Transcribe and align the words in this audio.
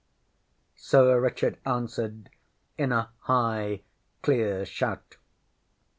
ŌĆÖ 0.75 0.79
Sir 0.81 1.21
Richard 1.21 1.57
answered 1.63 2.31
in 2.75 2.91
a 2.91 3.11
high 3.25 3.83
clear 4.23 4.65
shout. 4.65 5.17